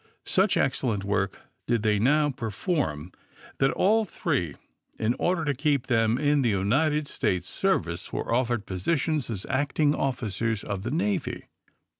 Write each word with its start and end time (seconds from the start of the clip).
Such 0.25 0.57
excellent 0.57 1.03
work 1.03 1.41
did 1.67 1.83
they 1.83 1.99
now 1.99 2.31
perform 2.31 3.11
that 3.59 3.69
all 3.69 4.03
three, 4.03 4.55
in 4.97 5.13
order 5.19 5.45
to 5.45 5.53
keep 5.53 5.85
them 5.85 6.17
in 6.17 6.41
the 6.41 6.49
United 6.49 7.05
States^ 7.05 7.43
service, 7.43 8.11
were 8.11 8.33
offered 8.33 8.65
posi 8.65 8.97
tions 8.97 9.29
as 9.29 9.45
acting 9.47 9.93
officers 9.93 10.63
of 10.63 10.81
the 10.81 10.89
Navy. 10.89 11.43